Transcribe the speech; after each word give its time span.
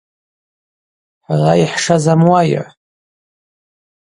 Хӏара 1.25 1.53
йхӏша 1.63 1.97
замуайа? 2.03 2.63